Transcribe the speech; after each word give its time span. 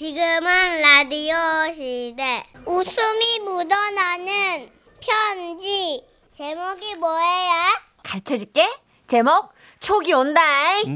지금은 0.00 0.80
라디오 0.80 1.34
시대. 1.74 2.42
웃음이 2.64 3.40
묻어나는 3.44 4.70
편지. 4.98 6.02
제목이 6.32 6.94
뭐예요? 6.94 7.52
가르쳐 8.02 8.38
줄게. 8.38 8.66
제목 9.06 9.52
촉이 9.78 10.14
온다. 10.14 10.40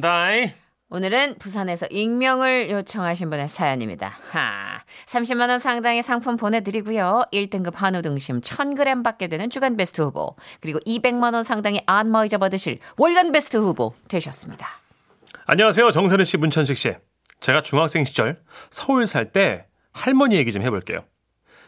나이. 0.01 0.55
오늘은 0.89 1.37
부산에서 1.39 1.85
익명을 1.91 2.71
요청하신 2.71 3.29
분의 3.29 3.51
사연입니다. 3.51 4.19
하, 4.31 4.83
30만 5.05 5.51
원 5.51 5.59
상당의 5.59 6.03
상품 6.03 6.37
보내드리고요. 6.37 7.25
1등급 7.31 7.75
한우 7.75 8.01
등심 8.01 8.41
1000g 8.41 9.05
받게 9.05 9.29
되는 9.29 9.51
주간 9.51 9.77
베스트 9.77 10.01
후보 10.01 10.35
그리고 10.63 10.79
200만 10.79 11.35
원 11.35 11.45
상당의 11.45 11.83
안마의자 11.85 12.39
받으실 12.39 12.79
월간 12.97 13.33
베스트 13.33 13.59
후보 13.59 13.93
되셨습니다. 14.09 14.67
안녕하세요. 15.45 15.91
정선우 15.91 16.25
씨, 16.25 16.39
문천식 16.39 16.79
씨. 16.79 16.95
제가 17.45 17.61
중학생 17.61 18.05
시절 18.05 18.41
서울 18.71 19.07
살 19.07 19.31
때 19.31 19.67
할머니 19.93 20.37
얘기 20.37 20.51
좀 20.51 20.63
해볼게요. 20.63 21.05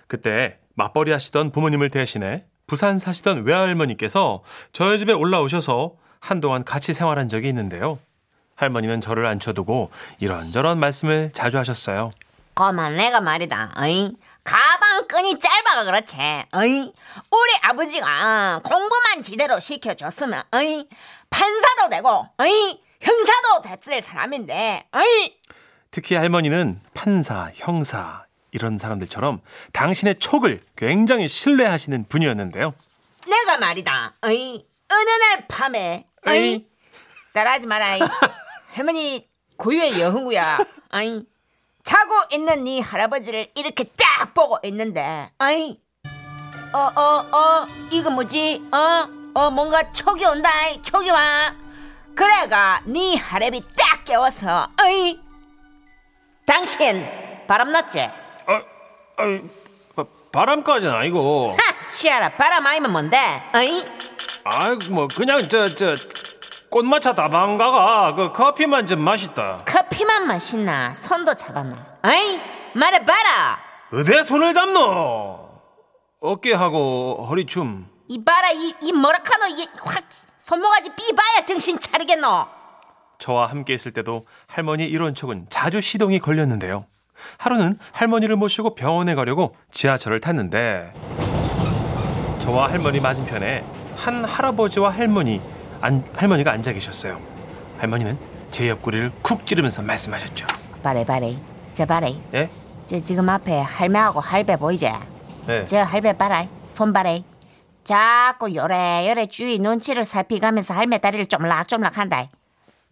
그때 0.08 0.58
맞벌이 0.74 1.12
하시던 1.12 1.52
부모님을 1.52 1.90
대신해 1.90 2.44
부산 2.66 2.98
사시던 2.98 3.44
외할머니께서 3.44 4.42
저희 4.72 4.98
집에 4.98 5.12
올라오셔서 5.12 5.92
한동안 6.18 6.64
같이 6.64 6.94
생활한 6.94 7.28
적이 7.28 7.48
있는데요. 7.48 7.98
할머니는 8.54 9.02
저를 9.02 9.26
앉혀두고 9.26 9.90
이런저런 10.18 10.80
말씀을 10.80 11.30
자주 11.34 11.58
하셨어요. 11.58 12.08
거만 12.54 12.96
내가 12.96 13.20
말이다. 13.20 13.74
어이? 13.76 14.16
가방 14.44 15.06
끈이 15.06 15.38
짧아가 15.38 15.84
그렇지. 15.84 16.16
어이? 16.54 16.80
우리 16.80 17.52
아버지가 17.60 18.60
공부만 18.64 19.22
제대로 19.22 19.60
시켜줬으면 19.60 20.42
어이? 20.52 20.88
판사도 21.28 21.90
되고 21.90 22.26
어이? 22.38 22.80
형사도 23.02 23.60
됐을 23.62 24.00
사람인데 24.00 24.86
어이? 24.92 25.36
특히 25.96 26.14
할머니는 26.14 26.78
판사, 26.92 27.50
형사 27.54 28.26
이런 28.50 28.76
사람들처럼 28.76 29.40
당신의 29.72 30.16
촉을 30.16 30.60
굉장히 30.76 31.26
신뢰하시는 31.26 32.04
분이었는데요. 32.10 32.74
내가 33.26 33.56
말이다. 33.56 34.16
어이? 34.20 34.66
어느 34.92 35.10
날 35.10 35.46
밤에 35.48 36.04
어이? 36.26 36.36
어이? 36.36 36.66
따라하지 37.32 37.66
마라. 37.66 37.96
이. 37.96 38.00
할머니 38.74 39.26
고유의 39.56 39.98
여흥구야. 39.98 40.58
어이? 40.92 41.24
자고 41.82 42.12
있는 42.30 42.64
네 42.64 42.80
할아버지를 42.80 43.46
이렇게 43.54 43.84
딱 43.84 44.34
보고 44.34 44.58
있는데 44.64 45.30
어이? 45.38 45.80
어, 46.74 46.78
어, 46.78 47.00
어, 47.34 47.66
이거 47.90 48.10
뭐지? 48.10 48.62
어, 48.70 49.06
어, 49.32 49.50
뭔가 49.50 49.90
촉이 49.92 50.26
온다. 50.26 50.50
촉이 50.82 51.08
와. 51.08 51.56
그래가 52.14 52.82
네 52.84 53.16
할애비 53.16 53.62
딱 53.74 54.04
깨워서 54.04 54.68
어이? 54.84 55.24
당신 56.46 57.04
바람났지? 57.46 58.00
아, 58.00 58.62
아이, 59.18 59.42
바- 59.94 60.04
바람까지는 60.32 60.94
아니고. 60.94 61.56
하, 61.58 61.88
치아라 61.88 62.28
바람 62.30 62.64
아니면 62.66 62.92
뭔데? 62.92 63.18
어이? 63.54 63.84
아이고 64.44 64.94
뭐 64.94 65.08
그냥 65.08 65.38
저 65.40 65.66
저 65.66 65.94
꽃마차 66.70 67.14
다방가가 67.14 68.14
그 68.14 68.32
커피만 68.32 68.86
좀 68.86 69.00
맛있다. 69.00 69.62
커피만 69.66 70.26
마시나 70.26 70.94
손도 70.94 71.34
잡았나? 71.34 71.76
어이? 72.04 72.40
말해봐라. 72.74 73.58
어디에 73.92 74.22
손을 74.24 74.52
잡노? 74.52 75.48
어깨하고 76.20 77.26
허리춤. 77.28 77.88
이 78.08 78.24
봐라 78.24 78.50
이, 78.50 78.74
이 78.82 78.92
뭐라카노 78.92 79.46
이게 79.48 79.66
확 79.84 80.04
손모가지 80.38 80.90
삐봐야 80.90 81.44
정신 81.44 81.78
차리겠노. 81.80 82.46
저와 83.18 83.46
함께 83.46 83.74
있을 83.74 83.92
때도 83.92 84.26
할머니 84.46 84.84
이런 84.84 85.14
척은 85.14 85.46
자주 85.50 85.80
시동이 85.80 86.18
걸렸는데요. 86.18 86.86
하루는 87.38 87.78
할머니를 87.92 88.36
모시고 88.36 88.74
병원에 88.74 89.14
가려고 89.14 89.56
지하철을 89.70 90.20
탔는데 90.20 90.92
저와 92.38 92.70
할머니 92.70 93.00
맞은편에 93.00 93.64
한 93.96 94.24
할아버지와 94.24 94.90
할머니 94.90 95.40
안, 95.80 96.04
할머니가 96.14 96.52
앉아 96.52 96.72
계셨어요. 96.72 97.20
할머니는 97.78 98.18
제 98.50 98.68
옆구리를 98.68 99.12
쿡 99.22 99.46
찌르면서 99.46 99.82
말씀하셨죠. 99.82 100.46
바래 100.82 101.04
바래 101.04 101.36
저 101.74 101.84
바래 101.84 102.14
예? 102.34 102.50
저 102.86 103.00
지금 103.00 103.28
앞에 103.28 103.60
할매하고 103.60 104.20
할배 104.20 104.56
보이지? 104.56 104.90
네. 105.46 105.64
저 105.64 105.82
할배 105.82 106.16
봐라 106.16 106.46
손 106.66 106.92
바래 106.92 107.24
자꾸 107.82 108.54
요래요래 108.54 109.26
주위 109.26 109.58
눈치를 109.58 110.04
살피가면서 110.04 110.74
할매 110.74 110.98
다리를 110.98 111.26
쪼물락쪼물락 111.26 111.98
한다. 111.98 112.28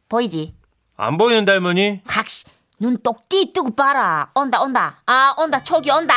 보이지? 0.09 0.55
안 0.97 1.17
보이는데 1.17 1.53
할머니? 1.53 2.01
각시 2.07 2.45
눈 2.81 2.99
똑 3.03 3.29
띠 3.29 3.53
뜨고 3.53 3.75
봐라 3.75 4.31
온다 4.35 4.61
온다 4.63 5.01
아 5.07 5.35
온다 5.39 5.63
촉이 5.63 5.91
온다 5.91 6.15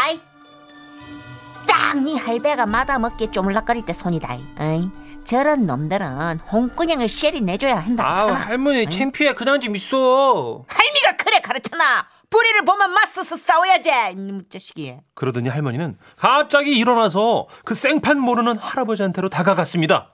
딱네 1.68 2.16
할배가 2.18 2.66
마다먹게 2.66 3.32
쪼물락거릴 3.32 3.86
때 3.86 3.94
손이다 3.94 4.38
어이? 4.60 4.90
저런 5.26 5.66
놈들은 5.66 6.40
홍군형을 6.40 7.10
쉐리 7.10 7.42
내줘야 7.42 7.78
한다 7.80 8.06
아우 8.08 8.28
하나. 8.30 8.40
할머니 8.40 8.90
창피해 8.90 9.34
그냥 9.34 9.60
좀 9.60 9.76
있어. 9.76 10.64
할미가 10.68 11.18
그래 11.18 11.40
가르쳐나 11.42 12.08
불의를 12.30 12.64
보면 12.66 12.92
맞서서 12.92 13.36
싸워야지 13.36 13.90
이놈 14.14 14.42
자식이 14.50 14.96
그러더니 15.16 15.50
할머니는 15.50 15.98
갑자기 16.18 16.78
일어나서 16.78 17.48
그 17.66 17.74
생판 17.76 18.20
모르는 18.20 18.58
할아버지한테로 18.58 19.30
다가갔습니다. 19.30 20.12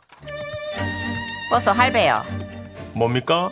버서 1.51 1.71
할배요 1.71 2.23
뭡니까? 2.95 3.51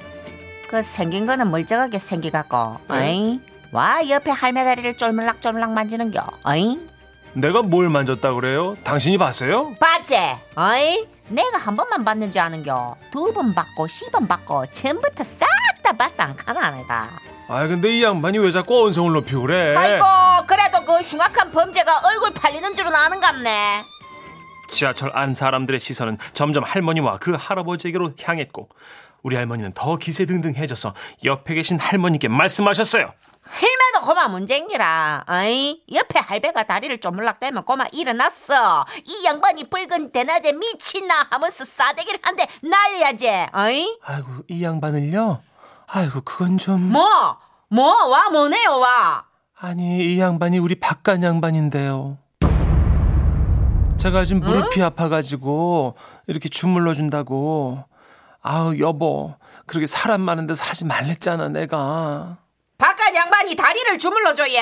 그 0.72 0.82
생긴 0.84 1.26
거는 1.26 1.52
멀쩡하게 1.52 2.00
생기갖고 2.00 2.78
어이? 2.88 3.42
와 3.74 4.08
옆에 4.08 4.32
할매 4.32 4.64
다리를 4.64 4.96
쫄물락쫄물락 4.96 5.72
만지는겨 5.72 6.26
어이? 6.44 6.80
내가 7.34 7.62
뭘 7.62 7.90
만졌다 7.90 8.34
그래요? 8.34 8.78
당신이 8.84 9.18
봤어요? 9.18 9.76
봤지? 9.80 10.16
어이? 10.56 11.06
내가 11.28 11.58
한 11.58 11.76
번만 11.76 12.06
봤는지 12.06 12.40
아는겨 12.40 12.96
두 13.12 13.34
번 13.34 13.54
봤고 13.54 13.88
시번 13.88 14.28
봤고 14.28 14.66
처음부터 14.72 15.24
싹 15.26 15.48
다 15.84 15.92
봤다 15.94 16.26
안 16.26 16.36
카나 16.38 16.70
내가 16.72 17.10
아 17.50 17.68
근데 17.68 17.90
이 17.98 18.04
양반이 18.04 18.38
왜 18.38 18.52
자꾸 18.52 18.86
언성을 18.86 19.12
높이고 19.14 19.42
그래? 19.42 19.76
아이고 19.76 20.06
그래도 20.48 20.86
그 20.86 20.94
흉악한 21.02 21.52
범죄가 21.52 22.02
얼굴 22.06 22.32
팔리는 22.34 22.76
줄은 22.76 22.94
아는갑네 22.96 23.84
지하철 24.70 25.12
안 25.18 25.34
사람들의 25.34 25.80
시선은 25.80 26.18
점점 26.34 26.64
할머니와 26.64 27.18
그 27.18 27.36
할아버지에게로 27.38 28.12
향했고 28.24 28.70
우리 29.24 29.36
할머니는 29.36 29.74
더 29.74 29.98
기세등등해져서 29.98 30.94
옆에 31.26 31.54
계신 31.56 31.80
할머니께 31.80 32.28
말씀하셨어요. 32.28 33.12
할매도 33.44 34.06
고마 34.06 34.28
문쟁이라 34.30 35.26
어이? 35.28 35.82
옆에 35.94 36.20
할배가 36.20 36.64
다리를 36.64 36.98
쪼물락대면 37.00 37.66
고마 37.66 37.86
일어났어 37.92 38.86
이 39.04 39.26
양반이 39.26 39.70
붉은 39.70 40.12
대낮에 40.12 40.54
미친나 40.54 41.28
하면서 41.30 41.66
싸대기를 41.66 42.20
한대 42.24 42.48
날려야지 42.62 43.28
어이? 43.54 43.98
아이고 44.04 44.28
이 44.48 44.64
양반을요? 44.64 45.42
아이고 45.88 46.22
그건 46.22 46.58
좀 46.58 46.82
뭐? 46.92 47.38
뭐? 47.68 48.08
와 48.08 48.30
뭐네요 48.30 48.80
와 48.80 49.26
아니 49.60 50.14
이 50.14 50.20
양반이 50.20 50.58
우리 50.60 50.76
박간 50.76 51.22
양반인데요. 51.22 52.18
제가 53.98 54.26
지금 54.26 54.42
무릎이 54.42 54.82
아파가지고 54.82 55.96
이렇게 56.26 56.50
주물러 56.50 56.96
준다고. 56.96 57.84
아우 58.42 58.78
여보 58.80 59.36
그렇게 59.68 59.86
사람 59.86 60.22
많은 60.22 60.48
데서 60.48 60.64
하지 60.66 60.86
말랬잖아 60.86 61.50
내가. 61.50 62.38
바깥 62.78 63.14
양반이 63.16 63.56
다리를 63.56 63.98
주물러줘 63.98 64.48
얘 64.50 64.60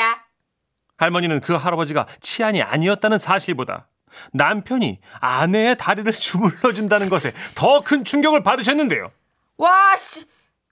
할머니는 0.98 1.40
그 1.40 1.56
할아버지가 1.56 2.06
치안이 2.20 2.62
아니었다는 2.62 3.18
사실보다 3.18 3.88
남편이 4.34 5.00
아내의 5.22 5.78
다리를 5.78 6.12
주물러 6.14 6.74
준다는 6.74 7.10
것에 7.10 7.34
더 7.56 7.80
큰 7.82 8.04
충격을 8.04 8.44
받으셨는데요. 8.44 9.12
와씨 9.58 10.26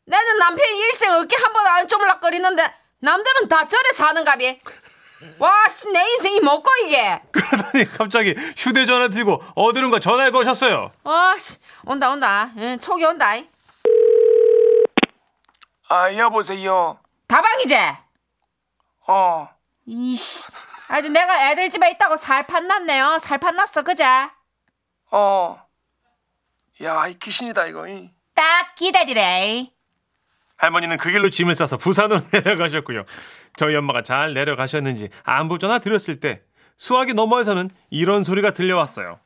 나는 0.06 0.38
남편이 0.39 0.79
일생 0.79 1.13
어깨 1.13 1.35
한 1.38 1.53
번안 1.53 1.88
쪼물락거리는데 1.88 2.74
남들은 3.00 3.47
다 3.47 3.68
저래 3.68 3.89
사는가비 3.95 4.59
와 5.40 5.66
씨 5.68 5.90
내 5.92 6.04
인생이 6.14 6.40
뭐고 6.42 6.69
이게 6.86 7.19
그러더니 7.31 7.86
갑자기 7.92 8.36
휴대전화 8.58 9.08
들고 9.10 9.42
어디론가 9.56 10.00
전화를 10.00 10.31
거셨어요. 10.31 10.92
와씨 11.04 11.58
온다 11.86 12.10
온다 12.12 12.52
응, 12.58 12.78
촉이 12.80 13.04
온다 13.06 13.34
아, 15.90 16.14
여보세요. 16.14 17.00
다방이제 17.28 17.98
어, 19.08 19.50
이씨 19.86 20.48
아주 20.90 21.10
내가 21.10 21.50
애들 21.52 21.69
집에 21.69 21.92
있다고 21.92 22.18
살판 22.18 22.68
났네요 22.68 23.19
살판 23.19 23.56
났어 23.56 23.81
그제 23.84 24.06
어. 25.12 25.62
야, 26.84 27.08
이 27.08 27.18
귀신이다, 27.18 27.66
이거. 27.68 27.88
이. 27.88 28.12
딱 28.36 28.75
기다리래 28.75 29.72
할머니는 30.57 30.98
그 30.98 31.12
길로 31.12 31.30
짐을 31.30 31.56
싸서 31.56 31.77
부산으로 31.77 32.19
내려가셨고요. 32.33 33.04
저희 33.56 33.75
엄마가 33.75 34.01
잘 34.01 34.33
내려가셨는지 34.33 35.09
안부 35.24 35.59
전화 35.59 35.80
드렸을 35.80 36.19
때 36.19 36.42
수화기 36.77 37.13
너머에서는 37.13 37.69
이런 37.89 38.24
소리가 38.24 38.51
들려왔어요. 38.51 39.19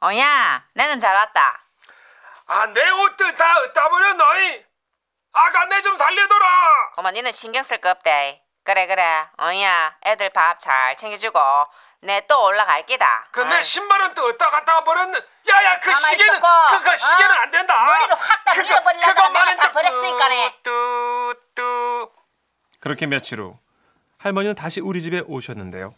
어야 0.00 0.64
나는 0.74 0.98
잘 0.98 1.14
왔다 1.14 1.64
아, 2.46 2.66
내 2.66 2.90
옷들 2.90 3.34
다 3.34 3.88
버렸노? 3.88 4.24
이? 4.40 4.62
아가, 5.32 5.64
내 5.66 5.80
좀 5.80 5.96
살려둬라! 5.96 6.46
어머 6.96 7.10
니는 7.12 7.32
신경 7.32 7.62
쓸 7.62 7.78
거 7.78 7.90
없대 7.90 8.41
그래 8.64 8.86
그래 8.86 9.02
어이야 9.40 9.96
애들 10.06 10.30
밥 10.30 10.60
잘 10.60 10.96
챙겨주고 10.96 11.38
내 12.02 12.20
또 12.28 12.44
올라갈 12.46 12.84
기다 12.86 13.26
그내 13.32 13.62
신발은 13.62 14.14
또 14.14 14.24
어디다 14.26 14.50
갖다가 14.50 14.82
버렸는 14.84 15.20
야야 15.48 15.78
그 15.80 15.90
가만히 15.90 16.04
시계는 16.06 16.34
있었고. 16.38 16.48
그거 16.78 16.96
시계는 16.96 17.30
어? 17.30 17.38
안 17.40 17.50
된다 17.50 17.84
머리를 17.84 18.14
확다 18.16 18.54
밀어버리려다가 18.62 19.28
내가 19.28 19.56
다 19.56 19.72
버렸으니까네. 19.72 20.54
뚜뚜 20.62 22.10
그렇게 22.80 23.06
며칠 23.06 23.40
후 23.40 23.56
할머니는 24.18 24.54
다시 24.56 24.80
우리 24.80 25.00
집에 25.02 25.20
오셨는데요. 25.26 25.94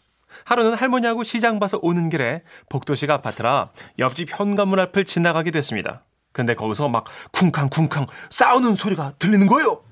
하루는 0.46 0.75
할머니하고 0.75 1.22
시장 1.22 1.58
봐서 1.60 1.78
오는 1.82 2.10
길에 2.10 2.43
복도식 2.70 3.10
아파트라 3.10 3.70
옆집 3.99 4.28
현관문 4.38 4.81
앞을 4.81 5.05
지나가게 5.05 5.50
됐습니다. 5.52 6.00
근데 6.32 6.55
거기서 6.55 6.88
막 6.88 7.05
쿵쾅쿵쾅 7.32 8.06
싸우는 8.31 8.75
소리가 8.75 9.12
들리는 9.19 9.46
거예요. 9.46 9.84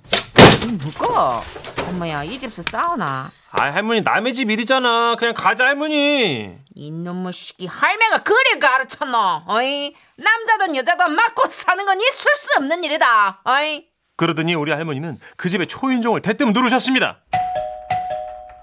누가 0.78 1.42
엄마야 1.88 2.22
이 2.24 2.38
집에서 2.38 2.62
싸우나 2.62 3.30
아 3.50 3.62
할머니 3.64 4.00
남의 4.00 4.32
집 4.34 4.50
일이잖아. 4.50 5.16
그냥 5.18 5.34
가자 5.34 5.66
할머니. 5.66 6.56
이놈의 6.74 7.32
새끼 7.32 7.66
할매가 7.66 8.22
그리 8.22 8.58
가르쳤노 8.58 9.42
어이 9.46 9.94
남자든 10.16 10.74
여자든 10.76 11.12
맞고 11.12 11.48
사는 11.48 11.84
건 11.84 12.00
있을 12.00 12.34
수 12.34 12.48
없는 12.58 12.82
일이다 12.84 13.40
어이 13.44 13.86
그러더니 14.16 14.54
우리 14.54 14.72
할머니는 14.72 15.18
그 15.36 15.48
집의 15.50 15.66
초인종을 15.66 16.22
대뜸 16.22 16.52
누르셨습니다. 16.52 17.18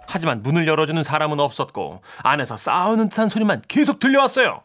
하지만 0.08 0.42
문을 0.42 0.68
열어주는 0.68 1.04
사람은 1.04 1.40
없었고 1.40 2.02
안에서 2.24 2.58
싸우는 2.58 3.10
듯한 3.10 3.30
소리만 3.30 3.62
계속 3.68 4.00
들려왔어요. 4.00 4.64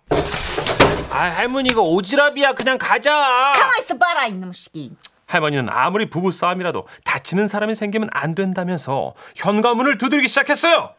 아 1.11 1.19
할머니 1.19 1.69
이거 1.71 1.83
오지랖이야 1.83 2.55
그냥 2.57 2.79
가자. 2.79 3.53
가만 3.55 3.79
있어 3.81 3.99
봐라 3.99 4.27
이놈의 4.27 4.55
새끼 4.55 4.93
할머니는 5.27 5.69
아무리 5.71 6.09
부부 6.11 6.31
싸움이라도 6.33 6.87
다치는 7.05 7.49
사람이 7.49 7.75
생기면 7.75 8.09
안 8.13 8.35
된다면서 8.35 9.15
현관문을 9.37 9.99
두드리기 9.99 10.29
시작했어요. 10.29 10.91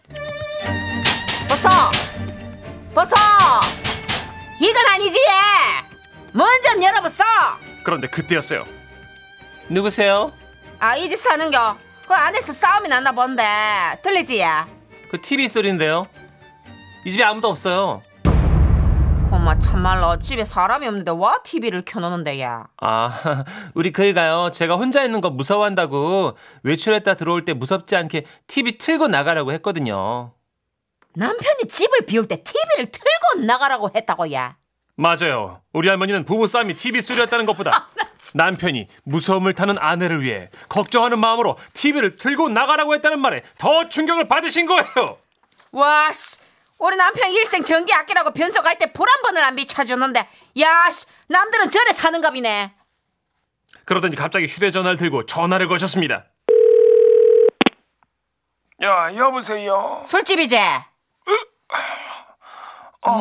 벗어 1.49 1.69
벗어 2.93 3.15
이건 4.59 4.85
아니지 4.87 5.19
문 6.31 6.45
좀 6.63 6.81
열어봤어 6.83 7.23
그런데 7.83 8.07
그때였어요. 8.07 8.65
누구세요? 9.69 10.31
아 10.79 10.95
이 10.97 11.07
집 11.09 11.17
사는겨 11.19 11.77
그 12.07 12.13
안에서 12.13 12.53
싸움이 12.53 12.87
났나 12.89 13.11
본데 13.11 13.43
들리지 14.03 14.43
그 15.11 15.21
TV 15.21 15.47
소리인데요. 15.47 16.07
이 17.05 17.11
집에 17.11 17.23
아무도 17.23 17.47
없어요. 17.49 18.01
고마 19.29 19.59
참말로 19.59 20.17
집에 20.19 20.45
사람이 20.45 20.87
없는데 20.87 21.11
와 21.11 21.37
TV를 21.43 21.83
켜놓는데 21.83 22.41
야 22.41 22.67
아, 22.81 23.11
우리 23.73 23.91
그이가요. 23.91 24.51
제가 24.51 24.75
혼자 24.75 25.03
있는 25.03 25.21
거 25.21 25.29
무서워한다고 25.29 26.37
외출했다 26.63 27.15
들어올 27.15 27.43
때 27.45 27.53
무섭지 27.53 27.95
않게 27.95 28.25
TV 28.47 28.77
틀고 28.77 29.07
나가라고 29.07 29.51
했거든요. 29.53 30.31
남편이 31.15 31.67
집을 31.69 32.05
비울 32.05 32.27
때 32.27 32.43
TV를 32.43 32.91
틀고 32.91 33.45
나가라고 33.45 33.89
했다고 33.95 34.31
야 34.33 34.57
맞아요. 34.95 35.61
우리 35.73 35.89
할머니는 35.89 36.23
부부 36.25 36.47
싸움이 36.47 36.75
TV 36.75 37.01
소리였다는 37.01 37.45
것보다 37.45 37.87
남편이 38.35 38.87
무서움을 39.03 39.53
타는 39.53 39.75
아내를 39.77 40.21
위해 40.21 40.49
걱정하는 40.69 41.19
마음으로 41.19 41.57
TV를 41.73 42.15
틀고 42.15 42.49
나가라고 42.49 42.93
했다는 42.95 43.19
말에 43.19 43.43
더 43.57 43.89
충격을 43.89 44.27
받으신 44.27 44.65
거예요. 44.67 45.17
와 45.71 46.11
씨 46.13 46.37
우리 46.79 46.97
남편 46.97 47.31
일생 47.31 47.63
전기 47.63 47.93
아끼라고 47.93 48.31
변소 48.31 48.61
갈때불 48.61 49.07
한 49.07 49.21
번을 49.23 49.43
안 49.43 49.55
비춰주는데 49.55 50.27
야씨 50.59 51.05
남들은 51.27 51.69
저래 51.69 51.91
사는갑이네. 51.93 52.73
그러더니 53.85 54.15
갑자기 54.15 54.45
휴대전화를 54.45 54.97
들고 54.97 55.25
전화를 55.25 55.67
거셨습니다. 55.67 56.25
야 58.83 59.15
여보세요? 59.15 60.01
술집이지? 60.03 60.57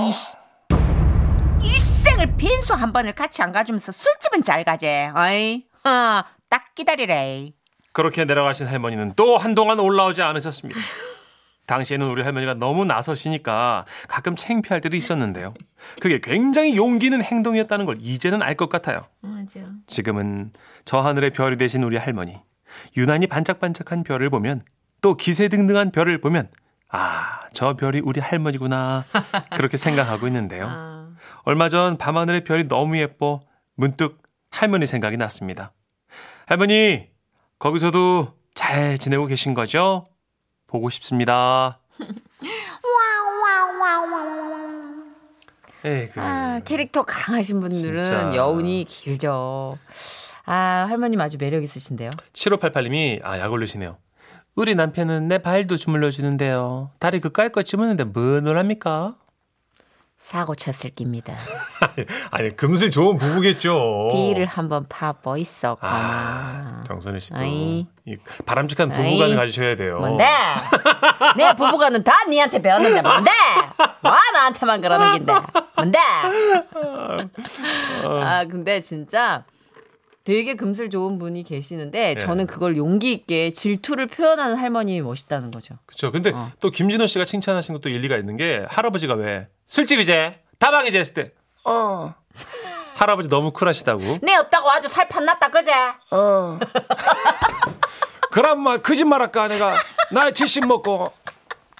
이씨. 0.08 0.36
일생을 1.62 2.36
빈소 2.36 2.74
한 2.74 2.92
번을 2.92 3.14
같이 3.14 3.40
안 3.42 3.52
가주면서 3.52 3.92
술집은 3.92 4.42
잘 4.42 4.64
가지 4.64 4.86
어이? 5.14 5.64
어딱 5.84 6.74
기다리래. 6.74 7.52
그렇게 7.92 8.24
내려가신 8.24 8.66
할머니는 8.66 9.12
또 9.14 9.36
한동안 9.36 9.78
올라오지 9.78 10.22
않으셨습니다. 10.22 10.80
당시에는 11.66 12.06
우리 12.08 12.22
할머니가 12.22 12.54
너무 12.54 12.84
나서시니까 12.84 13.86
가끔 14.08 14.36
창피할 14.36 14.80
때도 14.80 14.96
있었는데요. 14.96 15.54
그게 16.00 16.20
굉장히 16.22 16.76
용기 16.76 17.06
있는 17.06 17.22
행동이었다는 17.22 17.86
걸 17.86 17.98
이제는 18.00 18.42
알 18.42 18.54
것 18.56 18.68
같아요. 18.68 19.02
맞아 19.20 19.60
지금은 19.88 20.52
저 20.84 21.00
하늘의 21.00 21.30
별이 21.30 21.56
되신 21.56 21.82
우리 21.82 21.96
할머니. 21.96 22.38
유난히 22.96 23.26
반짝반짝한 23.26 24.04
별을 24.04 24.30
보면 24.30 24.62
또 25.00 25.16
기세등등한 25.16 25.90
별을 25.90 26.20
보면 26.20 26.48
아, 26.90 27.40
저 27.52 27.74
별이 27.74 28.00
우리 28.04 28.20
할머니구나. 28.20 29.04
그렇게 29.56 29.76
생각하고 29.76 30.26
있는데요. 30.28 31.12
얼마 31.44 31.68
전 31.68 31.98
밤하늘의 31.98 32.44
별이 32.44 32.68
너무 32.68 32.96
예뻐 32.98 33.40
문득 33.74 34.22
할머니 34.50 34.86
생각이 34.86 35.16
났습니다. 35.16 35.72
할머니, 36.46 37.08
거기서도 37.58 38.34
잘 38.54 38.98
지내고 38.98 39.26
계신 39.26 39.54
거죠? 39.54 40.06
보고 40.66 40.90
싶습니다. 40.90 41.78
에이그. 45.84 46.20
아, 46.20 46.60
캐릭터 46.64 47.02
강하신 47.02 47.60
분들은 47.60 48.04
진짜. 48.04 48.34
여운이 48.34 48.84
길죠. 48.84 49.78
아, 50.46 50.86
할머님 50.88 51.20
아주 51.20 51.36
매력 51.38 51.62
있으신데요. 51.62 52.10
7588님이 52.32 53.20
아, 53.22 53.38
약 53.38 53.52
올리시네요. 53.52 53.98
우리 54.54 54.74
남편은 54.74 55.28
내 55.28 55.38
발도 55.38 55.76
주물러 55.76 56.10
주는데요. 56.10 56.90
다리 57.00 57.20
그까이 57.20 57.50
거 57.50 57.62
주무는데 57.62 58.04
뭐를 58.04 58.56
합니까? 58.56 59.16
사고 60.24 60.54
쳤을 60.54 60.88
깁니다. 60.88 61.36
아니 62.32 62.48
금슬 62.56 62.90
좋은 62.90 63.18
부부겠죠. 63.18 64.08
뒤를 64.10 64.46
한번 64.46 64.86
파보 64.88 65.36
있었구나. 65.36 65.92
아, 65.92 66.82
정선희 66.86 67.20
씨도. 67.20 67.44
이 67.44 67.86
바람직한 68.46 68.88
부부관을. 68.88 69.36
가지셔야 69.36 69.76
돼요. 69.76 69.98
뭔데? 69.98 70.24
내 71.36 71.54
부부가는 71.54 72.02
다 72.02 72.24
니한테 72.26 72.62
배웠는데 72.62 73.02
뭔데? 73.02 73.30
뭐 74.00 74.12
나한테만 74.32 74.80
그러는 74.80 75.12
긴데? 75.12 75.32
뭔데? 75.76 75.98
아 78.02 78.46
근데 78.46 78.80
진짜 78.80 79.44
되게 80.24 80.54
금슬 80.54 80.88
좋은 80.90 81.18
분이 81.18 81.42
계시는데 81.44 82.14
네. 82.14 82.16
저는 82.16 82.46
그걸 82.46 82.76
용기 82.78 83.12
있게 83.12 83.50
질투를 83.50 84.06
표현하는 84.06 84.56
할머님이 84.56 85.02
멋있다는 85.02 85.50
거죠. 85.50 85.74
그렇죠. 85.86 86.10
근데 86.10 86.30
어. 86.34 86.50
또 86.60 86.70
김진호 86.70 87.06
씨가 87.06 87.26
칭찬하신 87.26 87.74
것도 87.74 87.90
일리가 87.90 88.16
있는 88.16 88.36
게 88.38 88.64
할아버지가 88.68 89.14
왜 89.14 89.48
술집이제 89.66 90.40
다방이제 90.58 90.98
했을 90.98 91.14
때 91.14 91.32
어 91.66 92.14
할아버지 92.96 93.28
너무 93.28 93.50
쿨하시다고. 93.52 94.18
내 94.22 94.34
없다고 94.36 94.70
아주 94.70 94.88
살 94.88 95.08
판 95.08 95.24
났다 95.24 95.48
그제? 95.48 95.72
어. 96.10 96.58
그럼 98.30 98.60
뭐 98.60 98.78
거짓말할까 98.78 99.48
내가 99.48 99.76
나 100.10 100.30
지심 100.30 100.66
먹고 100.68 101.12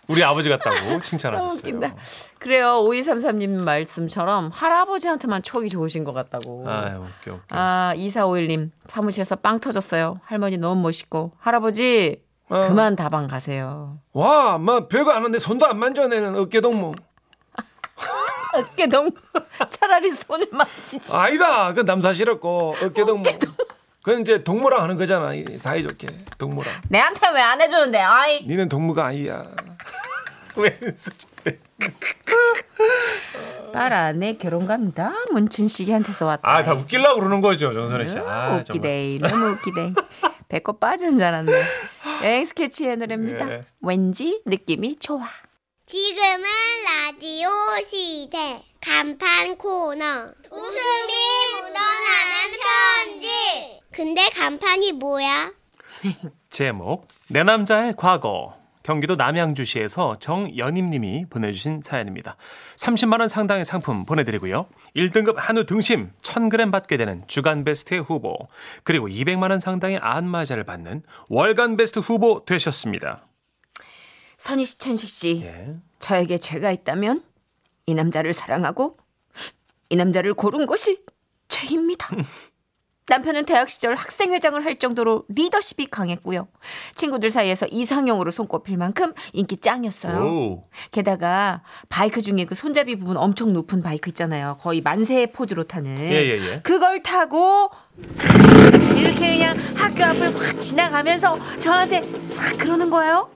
우리 0.09 0.23
아버지 0.23 0.49
같다고 0.49 1.01
칭찬하셨어요. 1.03 1.59
웃긴다. 1.59 1.95
그래요. 2.39 2.83
5233님 2.85 3.49
말씀처럼 3.63 4.51
할아버지한테만 4.53 5.43
촉이 5.43 5.69
좋으신 5.69 6.05
것 6.05 6.13
같다고. 6.13 6.69
아유, 6.69 6.97
웃겨, 6.99 7.33
웃겨. 7.35 7.43
아, 7.51 7.93
2451님, 7.97 8.71
사무실에서 8.87 9.37
빵 9.37 9.61
터졌어요. 9.61 10.21
할머니 10.25 10.59
너무 10.59 10.81
멋있고. 10.83 11.33
할아버지, 11.39 12.23
어. 12.49 12.67
그만 12.69 12.97
다방 12.97 13.27
가세요. 13.29 13.99
와, 14.13 14.59
뭐 14.59 14.89
별거 14.89 15.11
안 15.11 15.17
하는데 15.19 15.39
손도 15.39 15.67
안 15.67 15.79
만져내는 15.79 16.37
어깨 16.39 16.61
동무. 16.61 16.93
어깨 18.55 18.87
너무, 18.87 19.11
차라리 19.71 20.13
손을 20.13 20.49
만지지. 20.53 21.17
아니다, 21.17 21.73
그 21.73 21.81
남사 21.81 22.13
싫었고 22.13 22.77
어깨 22.83 23.05
동무. 23.05 23.25
그건 24.03 24.21
이제 24.21 24.45
동무랑 24.45 24.83
하는 24.83 24.99
거잖아, 24.99 25.33
이 25.33 25.57
사이좋게 25.57 26.09
동무랑. 26.37 26.71
내한테 26.89 27.31
왜 27.31 27.41
안 27.41 27.59
해주는데, 27.61 27.99
아이. 28.01 28.45
니는 28.47 28.69
동무가 28.69 29.07
아니야. 29.07 29.47
왜 30.57 30.79
딸아, 33.73 34.13
내 34.13 34.35
결혼관 34.35 34.93
다 34.93 35.13
문춘식이한테서 35.33 36.27
왔다. 36.27 36.49
아, 36.49 36.63
다 36.63 36.75
웃기려고 36.75 37.17
그러는 37.17 37.41
거죠, 37.41 37.73
정선혜 37.73 38.07
씨. 38.07 38.15
너무 38.17 38.29
아. 38.29 38.57
웃기대. 38.57 39.19
너무 39.21 39.47
웃기대. 39.53 39.93
배꼽 40.49 40.79
빠지는 40.79 41.17
줄 41.17 41.25
알았네. 41.25 41.53
여행 42.23 42.45
스케치의 42.45 42.97
노래입니다. 42.99 43.51
예. 43.51 43.61
왠지 43.83 44.43
느낌이 44.47 44.97
좋아. 44.97 45.27
지금은 45.87 46.45
라디오 46.87 47.49
시대 47.87 48.63
간판 48.81 49.57
코너 49.59 50.05
웃음이 50.51 51.13
묻어나는 51.53 53.21
편지 53.21 53.81
근데 53.93 54.29
간판이 54.31 54.93
뭐야? 54.93 55.53
제목 56.49 57.09
내 57.29 57.43
남자의 57.43 57.95
과거 57.97 58.57
경기도 58.85 59.17
남양주시에서 59.17 60.19
정연임님이 60.21 61.25
보내주신 61.31 61.81
사연입니다. 61.83 62.37
30만 62.77 63.19
원 63.19 63.29
상당의 63.29 63.65
상품 63.65 64.05
보내드리고요. 64.05 64.67
1등급 64.95 65.37
한우 65.39 65.65
등심 65.65 66.13
1000g 66.21 66.71
받게 66.71 66.99
되는 66.99 67.25
주간 67.27 67.65
베스트 67.65 67.95
후보 67.95 68.37
그리고 68.85 69.09
200만 69.09 69.51
원 69.51 69.59
상당의 69.59 69.99
안마자를 70.03 70.65
받는 70.65 71.03
월간 71.29 71.79
베스트 71.79 71.99
후보 71.99 72.45
되셨습니다. 72.45 73.27
선희 74.37 74.67
씨, 74.67 74.79
천식 74.79 75.09
씨, 75.09 75.43
예. 75.43 75.75
저에게 75.99 76.37
죄가 76.37 76.71
있다면 76.71 77.25
이 77.87 77.95
남자를 77.95 78.35
사랑하고 78.35 78.99
이 79.89 79.97
남자를 79.97 80.35
고른 80.35 80.67
것이 80.67 81.03
죄입니다. 81.49 82.15
남편은 83.07 83.45
대학 83.45 83.69
시절 83.69 83.95
학생회장을 83.97 84.65
할 84.65 84.77
정도로 84.77 85.25
리더십이 85.29 85.87
강했고요. 85.91 86.49
친구들 86.95 87.31
사이에서 87.31 87.67
이상형으로 87.67 88.31
손꼽힐 88.31 88.79
만큼 88.79 89.13
인기 89.35 89.59
짱이었어요. 89.59 90.25
오. 90.25 90.69
게다가 90.91 91.63
바이크 91.91 92.23
중에 92.23 92.47
그 92.47 92.55
손잡이 92.55 92.97
부분 92.97 93.19
엄청 93.19 93.53
높은 93.53 93.83
바이크 93.83 94.09
있잖아요. 94.11 94.57
거의 94.59 94.81
만세 94.81 95.27
포즈로 95.27 95.65
타는. 95.65 95.91
예, 95.99 96.15
예, 96.15 96.39
예. 96.39 96.61
그걸 96.63 97.03
타고 97.03 97.71
이렇게 98.97 99.37
그냥 99.37 99.57
학교 99.77 100.05
앞을 100.05 100.35
확 100.35 100.63
지나가면서 100.63 101.39
저한테 101.59 102.21
싹 102.23 102.57
그러는 102.57 102.89
거예요. 102.89 103.31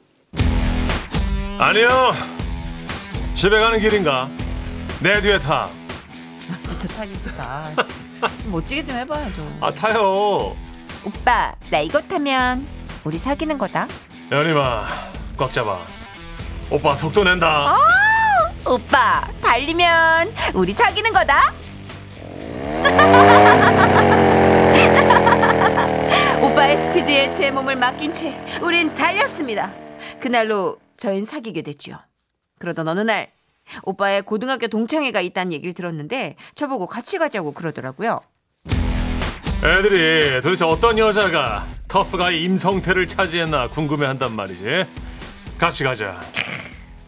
아니요. 1.58 2.12
집에 3.34 3.58
가는 3.58 3.78
길인가? 3.78 4.30
내 5.00 5.20
뒤에 5.20 5.38
타. 5.38 5.68
진짜 6.64 6.88
타기 6.94 7.12
좋다. 7.22 7.72
멋지게 8.46 8.84
좀 8.84 8.94
해봐야죠. 8.96 9.58
아 9.60 9.72
타요. 9.72 10.56
오빠, 11.04 11.52
나 11.70 11.78
이거 11.80 12.00
타면 12.00 12.66
우리 13.04 13.18
사귀는 13.18 13.58
거다. 13.58 13.86
연희마 14.30 14.86
꽉 15.36 15.52
잡아. 15.52 15.80
오빠 16.70 16.94
속도 16.94 17.24
낸다. 17.24 17.74
오빠, 18.66 19.26
달리면 19.40 20.32
우리 20.54 20.72
사귀는 20.74 21.12
거다. 21.12 21.52
오빠의 26.42 26.84
스피드에 26.84 27.32
제 27.32 27.50
몸을 27.50 27.76
맡긴 27.76 28.12
채 28.12 28.38
우린 28.62 28.94
달렸습니다. 28.94 29.72
그날로 30.20 30.78
저희는 30.96 31.24
사귀게 31.24 31.62
됐죠. 31.62 31.98
그러던 32.58 32.88
어느 32.88 33.00
날 33.00 33.28
오빠의 33.82 34.22
고등학교 34.22 34.66
동창회가 34.68 35.20
있다는 35.20 35.52
얘기를 35.52 35.72
들었는데 35.72 36.36
저보고 36.54 36.86
같이 36.86 37.18
가자고 37.18 37.52
그러더라고요. 37.52 38.20
애들이 39.64 40.40
도대체 40.40 40.64
어떤 40.64 40.98
여자가 40.98 41.66
터프가이 41.88 42.44
임성태를 42.44 43.08
차지했나 43.08 43.68
궁금해한단 43.68 44.32
말이지. 44.34 44.86
같이 45.58 45.82
가자. 45.82 46.20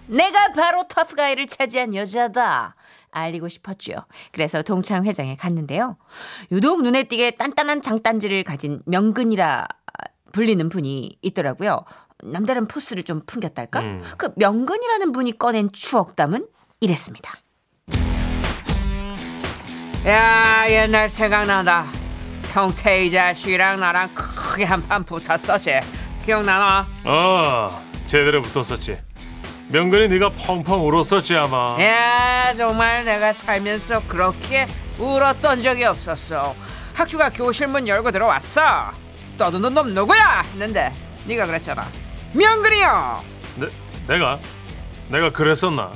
내가 0.07 0.52
바로 0.52 0.85
터프가이를 0.88 1.47
차지한 1.47 1.95
여자다. 1.95 2.75
알리고 3.12 3.49
싶었죠. 3.49 3.93
그래서 4.33 4.62
동창 4.62 5.05
회장에 5.05 5.37
갔는데요. 5.37 5.97
유독 6.50 6.83
눈에 6.83 7.05
띄게 7.05 7.33
단단한 7.33 7.83
장단지를 7.83 8.43
가진 8.45 8.83
명근이라 8.87 9.67
불리는 10.33 10.69
분이 10.69 11.19
있더라고요. 11.23 11.85
남다른 12.23 12.67
포스를 12.67 13.03
좀 13.03 13.23
풍겼달까? 13.27 13.81
음. 13.81 14.03
그 14.17 14.33
명근이라는 14.37 15.12
분이 15.12 15.39
꺼낸 15.39 15.71
추억담은 15.73 16.47
이랬습니다. 16.81 17.35
야 20.07 20.65
옛날 20.69 21.09
생각난다. 21.11 21.87
성태 22.39 23.05
이 23.07 23.11
자식이랑 23.11 23.81
나랑 23.81 24.15
크게 24.15 24.65
한판 24.65 25.05
붙었었지. 25.05 25.81
기억나나? 26.25 26.87
아 27.05 27.83
제대로 28.07 28.41
붙었었지. 28.43 28.99
명근이 29.69 30.09
네가 30.09 30.31
펑펑 30.31 30.87
울었었지 30.89 31.37
아마. 31.37 31.77
야 31.81 32.53
정말 32.55 33.05
내가 33.05 33.33
살면서 33.33 34.03
그렇게 34.09 34.67
울었던 34.99 35.62
적이 35.62 35.85
없었어 35.85 36.55
학주가 36.93 37.31
교실 37.31 37.69
문 37.69 37.87
열고 37.89 38.11
들어왔어 38.11 38.91
떠드는 39.39 39.73
놈 39.73 39.93
누구야 39.95 40.43
했는데 40.43 40.93
네가 41.27 41.47
그랬잖아 41.47 41.87
명근이요. 42.33 43.23
내, 43.57 43.67
내가 44.07 44.39
내가 45.09 45.31
그랬었나? 45.31 45.93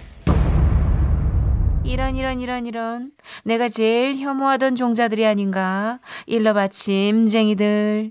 이런 1.84 2.16
이런 2.16 2.40
이런 2.40 2.66
이런. 2.66 3.10
내가 3.44 3.68
제일 3.68 4.16
혐오하던 4.16 4.74
종자들이 4.74 5.26
아닌가? 5.26 5.98
일러바침쟁이들. 6.26 8.10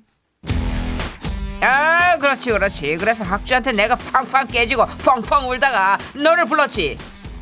아 1.62 2.18
그렇지 2.18 2.52
그렇지. 2.52 2.98
그래서 2.98 3.24
학주한테 3.24 3.72
내가 3.72 3.96
팡팡 3.96 4.48
깨지고 4.48 4.86
펑펑 5.04 5.50
울다가 5.50 5.98
너를 6.14 6.46
불렀지. 6.46 6.98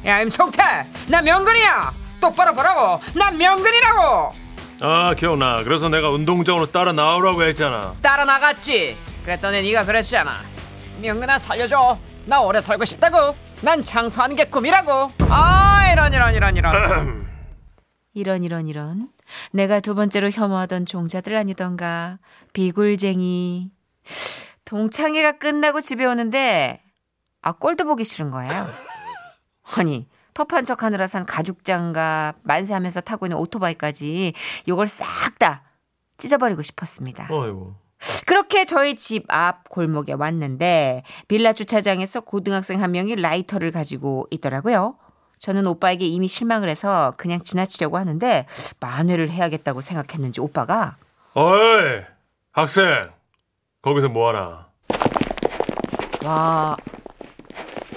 야 0.06 0.22
임성태 0.22 0.64
나 1.10 1.22
명근이야. 1.22 1.94
똑바로 2.20 2.54
보라고. 2.54 3.00
나 3.14 3.30
명근이라고. 3.32 4.34
아 4.82 5.14
기억나. 5.16 5.64
그래서 5.64 5.90
내가 5.90 6.10
운동장으로 6.10 6.72
따라 6.72 6.92
나오라고 6.92 7.44
했잖아. 7.44 7.94
따라 8.02 8.26
나갔지. 8.26 8.98
그랬더니 9.26 9.62
네가 9.62 9.86
그랬잖아 9.86 10.42
명근아 11.01 11.39
살려줘. 11.39 11.98
나 12.25 12.41
오래 12.41 12.62
살고 12.62 12.86
싶다고. 12.86 13.36
난 13.62 13.84
장수하는 13.84 14.36
게 14.36 14.46
꿈이라고. 14.46 15.12
아 15.29 15.91
이런 15.91 16.13
이런 16.13 16.34
이런 16.34 16.55
이런. 16.55 17.31
이런 18.13 18.43
이런 18.43 18.67
이런. 18.67 19.10
내가 19.51 19.79
두 19.79 19.96
번째로 19.96 20.29
혐오하던 20.29 20.86
종자들 20.86 21.36
아니던가. 21.36 22.20
비굴쟁이. 22.53 23.72
동창회가 24.65 25.34
끝나고 25.34 25.81
집에 25.81 26.05
오는데 26.05 26.81
아 27.41 27.51
꼴도 27.51 27.84
보기 27.84 28.03
싫은 28.05 28.31
거예요 28.31 28.65
아니 29.77 30.08
터프한 30.34 30.63
척 30.63 30.84
하느라 30.84 31.08
산 31.08 31.25
가죽장갑 31.25 32.38
만세하면서 32.43 33.01
타고 33.01 33.25
있는 33.25 33.38
오토바이까지 33.38 34.34
이걸 34.65 34.88
싹 34.88 35.38
다 35.39 35.63
찢어버리고 36.17 36.62
싶었습니다. 36.62 37.27
어이구. 37.31 37.74
그렇게 38.25 38.65
저희 38.65 38.96
집 38.96 39.25
앞 39.29 39.70
골목에 39.70 40.13
왔는데 40.13 41.03
빌라 41.27 41.53
주차장에서 41.53 42.22
고등학생 42.22 42.81
한 42.81 42.91
명이 42.91 43.15
라이터를 43.15 43.72
가지고 43.72 44.27
있더라고요. 44.31 44.96
저는 45.39 45.65
오빠에게 45.67 46.05
이미 46.05 46.27
실망을 46.27 46.70
해서 46.70 47.13
그냥 47.17 47.41
지나치려고 47.43 47.98
하는데 47.98 48.46
만회를 48.79 49.29
해야겠다고 49.29 49.81
생각했는지 49.81 50.39
오빠가 50.41 50.98
어이 51.34 52.01
학생 52.51 53.12
거기서 53.81 54.10
뭐하나? 54.10 54.67
와 56.24 56.77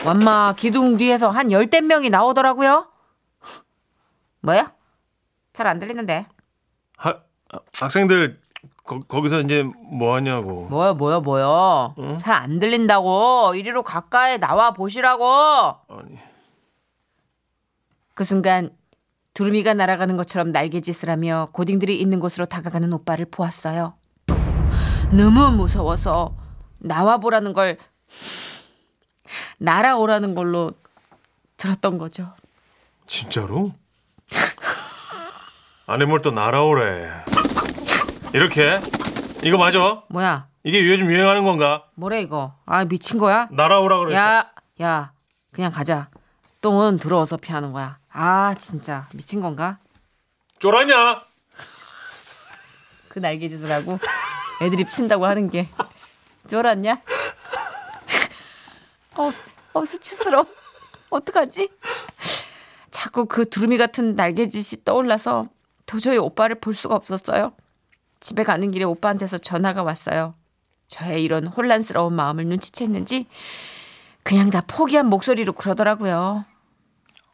완마 0.05 0.55
기둥 0.57 0.97
뒤에서 0.97 1.29
한 1.29 1.51
열댓 1.51 1.83
명이 1.83 2.11
나오더라고요. 2.11 2.89
뭐야? 4.41 4.73
잘 5.53 5.67
안 5.67 5.79
들리는데. 5.79 6.27
하, 6.97 7.15
학생들 7.81 8.41
거, 8.85 8.99
거기서 9.01 9.41
이제 9.41 9.63
뭐 9.91 10.15
하냐고. 10.15 10.67
뭐야 10.69 10.93
뭐야 10.95 11.21
뭐야. 11.21 11.95
응? 11.99 12.19
잘안 12.19 12.61
들린다고. 12.61 13.55
이리로 13.55 13.83
가까이 13.83 14.39
나와 14.39 14.73
보시라고. 14.73 15.25
아니 15.89 16.19
그 18.15 18.25
순간 18.25 18.71
두루미가 19.33 19.75
날아가는 19.75 20.17
것처럼 20.17 20.51
날개짓을 20.51 21.11
하며 21.11 21.49
고딩들이 21.53 21.99
있는 22.01 22.21
곳으로 22.21 22.47
다가가는 22.47 22.93
오빠를 22.93 23.25
보았어요. 23.25 23.95
너무 25.11 25.51
무서워서 25.51 26.37
나와 26.79 27.17
보라는 27.19 27.53
걸 27.55 27.79
날아오라는 29.59 30.35
걸로 30.35 30.73
들었던 31.57 31.99
거죠. 31.99 32.33
진짜로? 33.07 33.73
아니 35.87 36.05
뭘 36.05 36.23
또 36.23 36.31
날아오래. 36.31 37.25
이렇게 38.35 38.81
이거 39.45 39.57
맞아? 39.57 40.03
뭐야? 40.09 40.49
이게 40.65 40.85
요즘 40.91 41.09
유행하는 41.09 41.45
건가? 41.45 41.85
뭐래 41.95 42.21
이거? 42.21 42.53
아 42.67 42.85
미친 42.85 43.17
거야? 43.17 43.47
날아오라 43.53 43.99
그랬지. 43.99 44.17
야, 44.17 44.51
야, 44.83 45.13
그냥 45.53 45.71
가자. 45.71 46.11
똥은 46.61 46.97
들어와서 46.97 47.37
피하는 47.37 47.73
거야. 47.73 47.99
아 48.11 48.57
진짜 48.59 49.09
미친 49.15 49.41
건가? 49.41 49.79
쫄았냐? 50.59 51.23
그 53.09 53.21
날개짓을 53.21 53.71
하고 53.71 54.01
애드립 54.61 54.91
친다고 54.91 55.27
하는 55.27 55.49
게 55.49 55.69
쫄았냐? 56.49 57.03
어, 59.17 59.31
어 59.75 59.85
수치스러워. 59.85 60.45
어떡하지? 61.11 61.69
자꾸 62.91 63.27
그 63.27 63.49
두루미 63.49 63.79
같은 63.79 64.17
날개짓이 64.17 64.83
떠올라서 64.85 65.47
도저히 65.87 66.17
오빠를 66.17 66.59
볼 66.59 66.75
수가 66.75 66.97
없었어요. 66.97 67.53
집에 68.25 68.43
가는 68.43 68.71
길에 68.71 68.85
오빠한테서 68.87 69.37
전화가 69.37 69.83
왔어요. 69.83 70.33
저의 70.89 71.23
이런 71.23 71.47
혼란스러운 71.47 72.15
마음을 72.15 72.47
눈치챘는지 72.47 73.27
그냥 74.23 74.49
다 74.49 74.63
포기한 74.67 75.07
목소리로 75.09 75.53
그러더라고요. 75.53 76.47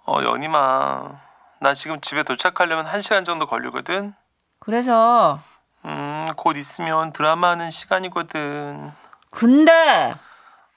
어 0.06 0.22
연희마 0.24 1.20
나 1.60 1.74
지금 1.74 2.00
집에 2.00 2.24
도착하려면 2.24 2.86
한 2.86 3.00
시간 3.00 3.24
정도 3.24 3.46
걸리거든. 3.46 4.14
그래서 4.58 5.38
음 5.84 6.10
곧 6.36 6.56
있으면 6.56 7.12
드라마 7.12 7.50
하는 7.50 7.70
시간이거든. 7.70 8.90
근데 9.30 10.14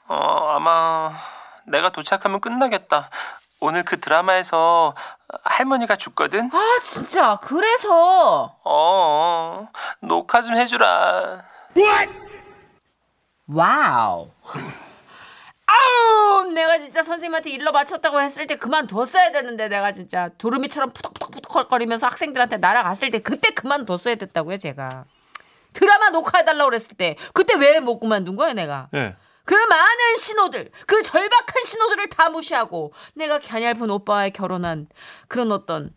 어 0.07 0.49
아마 0.55 1.11
내가 1.65 1.89
도착하면 1.91 2.39
끝나겠다. 2.39 3.09
오늘 3.59 3.83
그 3.83 3.99
드라마에서 3.99 4.93
할머니가 5.43 5.95
죽거든. 5.95 6.49
아 6.53 6.79
진짜 6.83 7.37
그래서 7.41 8.57
어 8.63 9.02
녹화 10.33 10.41
좀 10.41 10.55
해주라. 10.55 11.43
wow. 13.45 14.31
아우 15.67 16.79
진짜 16.79 17.03
선생님한테 17.03 17.51
일러 17.51 17.71
바쳤다고 17.71 18.19
했을 18.19 18.47
때 18.47 18.55
그만뒀어야 18.55 19.31
되는데 19.31 19.67
내가 19.67 19.91
진짜 19.91 20.29
두루미처럼 20.29 20.91
푸덕푸덕푸덕거리면서 20.93 22.07
학생들한테 22.07 22.57
날아갔을 22.57 23.11
때 23.11 23.19
그때 23.19 23.51
그만뒀어야 23.51 24.15
됐다고요 24.15 24.57
제가 24.57 25.05
드라마 25.73 26.09
녹화해달라고 26.09 26.69
그랬을 26.69 26.97
때 26.97 27.15
그때 27.33 27.55
왜 27.55 27.79
못 27.79 27.99
그만둔 27.99 28.35
거야 28.35 28.53
내가 28.53 28.89
예. 28.95 29.15
그 29.45 29.53
많은 29.53 30.17
신호들 30.17 30.71
그 30.87 31.03
절박한 31.03 31.63
신호들을 31.63 32.09
다 32.09 32.29
무시하고 32.29 32.93
내가 33.15 33.39
갸냘픈 33.39 33.89
오빠와 33.91 34.29
결혼한 34.29 34.87
그런 35.27 35.51
어떤 35.51 35.93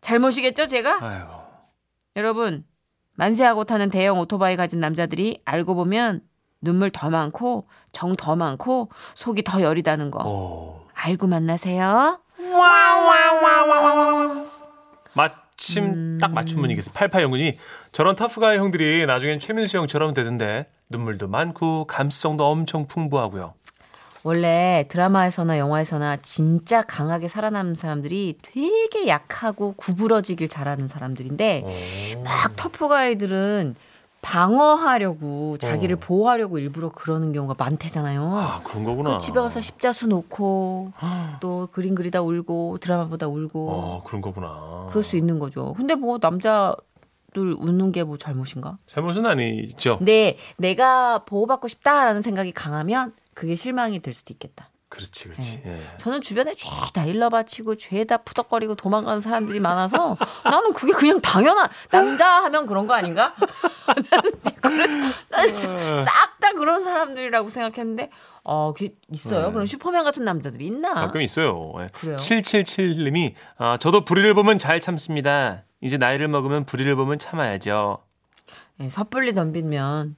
잘못이겠죠 0.00 0.66
제가 0.66 0.98
아이고. 1.00 1.46
여러분 2.16 2.64
만세하고 3.16 3.64
타는 3.64 3.90
대형 3.90 4.18
오토바이 4.18 4.56
가진 4.56 4.80
남자들이 4.80 5.40
알고 5.44 5.74
보면 5.74 6.20
눈물 6.60 6.90
더 6.90 7.10
많고 7.10 7.68
정 7.92 8.14
더 8.16 8.34
많고 8.36 8.90
속이 9.14 9.42
더 9.44 9.62
여리다는 9.62 10.10
거 10.10 10.20
어. 10.24 10.86
알고 10.94 11.26
만나세요. 11.26 12.18
마침 15.14 15.84
음. 15.84 16.18
딱 16.20 16.32
맞춘 16.32 16.60
분이겠어요. 16.60 16.92
8809님이 16.94 17.56
저런 17.92 18.16
터프가이 18.16 18.58
형들이 18.58 19.06
나중엔 19.06 19.38
최민수 19.38 19.78
형처럼 19.78 20.14
되던데 20.14 20.66
눈물도 20.90 21.28
많고 21.28 21.86
감수성도 21.86 22.46
엄청 22.46 22.86
풍부하고요. 22.86 23.54
원래 24.36 24.84
드라마에서나 24.88 25.56
영화에서나 25.56 26.16
진짜 26.16 26.82
강하게 26.82 27.28
살아남는 27.28 27.76
사람들이 27.76 28.38
되게 28.42 29.06
약하고 29.06 29.74
구부러지길 29.76 30.48
잘하는 30.48 30.88
사람들인데 30.88 31.62
어. 31.64 32.22
막 32.24 32.56
터프가이들은 32.56 33.76
방어하려고 34.22 35.58
자기를 35.58 35.94
어. 35.94 35.98
보호하려고 36.00 36.58
일부러 36.58 36.88
그러는 36.88 37.32
경우가 37.32 37.54
많대잖아요. 37.56 38.36
아 38.36 38.62
그런 38.64 38.82
거구나. 38.82 39.12
그 39.12 39.18
집에 39.18 39.38
가서 39.38 39.60
십자수 39.60 40.08
놓고 40.08 40.90
또 41.38 41.68
그림 41.70 41.94
그리다 41.94 42.20
울고 42.22 42.78
드라마 42.80 43.06
보다 43.06 43.28
울고 43.28 43.70
어 43.70 44.02
그런 44.04 44.20
거구나. 44.20 44.86
그럴 44.88 45.04
수 45.04 45.16
있는 45.16 45.38
거죠. 45.38 45.72
근데 45.74 45.94
뭐 45.94 46.18
남자들 46.20 46.74
웃는 47.36 47.92
게 47.92 48.02
뭐 48.02 48.16
잘못인가? 48.16 48.76
잘못은 48.86 49.24
아니죠. 49.24 49.98
근데 49.98 50.36
내가 50.56 51.20
보호받고 51.20 51.68
싶다라는 51.68 52.22
생각이 52.22 52.50
강하면 52.50 53.12
그게 53.36 53.54
실망이 53.54 54.00
될 54.00 54.14
수도 54.14 54.32
있겠다. 54.32 54.70
그렇지 54.88 55.28
그렇지. 55.28 55.62
예. 55.66 55.82
저는 55.98 56.22
주변에 56.22 56.54
죄다 56.54 57.04
일러 57.04 57.28
바치고 57.28 57.74
죄다 57.74 58.18
푸덕거리고 58.18 58.76
도망가는 58.76 59.20
사람들이 59.20 59.60
많아서 59.60 60.16
나는 60.44 60.72
그게 60.72 60.92
그냥 60.92 61.20
당연한 61.20 61.66
남자 61.90 62.44
하면 62.44 62.66
그런 62.66 62.86
거 62.86 62.94
아닌가? 62.94 63.34
나는 64.10 64.32
그래서 64.62 65.12
나는 65.28 65.54
싹 66.04 66.26
다 66.46 66.52
그런 66.52 66.84
사람들이라고 66.84 67.48
생각했는데 67.48 68.10
어, 68.44 68.72
그게 68.72 68.94
있어요. 69.10 69.52
그런 69.52 69.66
슈퍼맨 69.66 70.04
같은 70.04 70.24
남자들이 70.24 70.66
있나? 70.66 70.94
가끔 70.94 71.20
있어요. 71.20 71.72
예. 71.80 71.88
그래요? 71.92 72.16
777님이 72.16 73.34
아, 73.58 73.76
저도 73.76 74.04
불의를 74.04 74.34
보면 74.34 74.58
잘 74.58 74.80
참습니다. 74.80 75.64
이제 75.80 75.96
나이를 75.96 76.28
먹으면 76.28 76.64
불의를 76.64 76.94
보면 76.94 77.18
참아야죠. 77.18 77.98
예, 78.80 78.88
섣불리 78.88 79.34
덤비면 79.34 80.16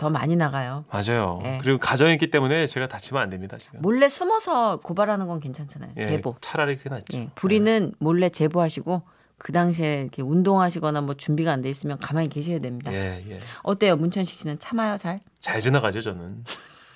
더 0.00 0.08
많이 0.08 0.34
나가요. 0.34 0.86
맞아요. 0.90 1.40
예. 1.44 1.58
그리고 1.60 1.78
가정이 1.78 2.14
있기 2.14 2.30
때문에 2.30 2.66
제가 2.66 2.88
다치면 2.88 3.22
안 3.22 3.28
됩니다. 3.28 3.58
지금. 3.58 3.82
몰래 3.82 4.08
숨어서 4.08 4.78
고발하는 4.78 5.26
건 5.26 5.40
괜찮잖아요. 5.40 5.90
예, 5.98 6.02
제보. 6.04 6.36
차라리 6.40 6.78
그게 6.78 6.88
낫죠. 6.88 7.18
예, 7.18 7.28
불의는 7.34 7.92
몰래 7.98 8.30
제보하시고 8.30 9.02
그 9.36 9.52
당시에 9.52 10.00
이렇게 10.00 10.22
운동하시거나 10.22 11.02
뭐 11.02 11.12
준비가 11.16 11.52
안 11.52 11.60
돼 11.60 11.68
있으면 11.68 11.98
가만히 11.98 12.30
계셔야 12.30 12.60
됩니다. 12.60 12.90
예, 12.94 13.22
예. 13.28 13.40
어때요, 13.62 13.96
문천식 13.96 14.38
씨는 14.38 14.58
참아요, 14.58 14.96
잘? 14.96 15.20
잘 15.42 15.60
지나가죠, 15.60 16.00
저는. 16.00 16.44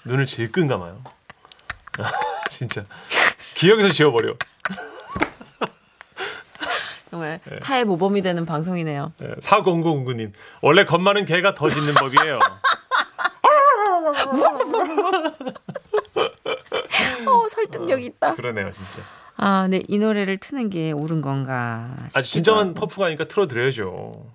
눈을 0.06 0.24
질끈 0.24 0.66
감아요. 0.66 1.02
진짜. 2.48 2.86
기억에서 3.54 3.90
지워버려. 3.90 4.34
정말 7.10 7.38
타의 7.62 7.84
모범이 7.84 8.22
되는 8.22 8.46
방송이네요. 8.46 9.12
예, 9.22 9.26
4009님. 9.42 10.32
원래 10.62 10.86
겁 10.86 11.02
많은 11.02 11.26
개가 11.26 11.52
더 11.54 11.68
짖는 11.68 11.92
법이에요. 11.94 12.40
어, 17.26 17.48
설득력 17.78 18.02
있다. 18.02 18.34
그러네요, 18.34 18.70
진짜. 18.70 19.02
아, 19.36 19.66
네, 19.68 19.82
이 19.88 19.98
노래를 19.98 20.38
트는 20.38 20.70
게 20.70 20.92
옳은 20.92 21.20
건가? 21.20 21.94
진정한 22.22 22.68
하고. 22.68 22.80
터프가니까 22.80 23.24
틀어드려야죠. 23.26 24.32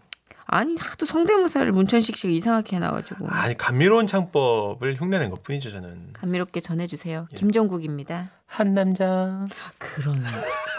아니, 0.52 0.75
하도 0.78 1.06
성대모사를 1.06 1.71
문천식 1.71 2.17
씨가 2.17 2.34
이상하게 2.34 2.78
해놔가지고. 2.78 3.28
아니, 3.30 3.56
감미로운 3.56 4.08
창법을 4.08 4.95
흉내낸 4.95 5.30
것 5.30 5.43
뿐이죠, 5.43 5.69
저는. 5.71 6.13
감미롭게 6.13 6.60
전해주세요. 6.60 7.28
예. 7.32 7.36
김종국입니다. 7.36 8.32
한 8.47 8.73
남자. 8.73 9.45
그런. 9.78 10.21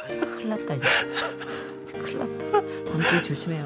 큰일 0.07 0.49
났다, 0.51 0.75
이제. 0.75 0.87
큰일 1.93 2.19
났다. 2.19 2.61
밤길 2.61 3.23
조심해요. 3.23 3.65